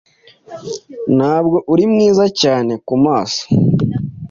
Ntabwo 1.17 1.57
uri 1.73 1.83
mwiza 1.91 2.25
cyane 2.41 2.73
kumaso 2.87 3.43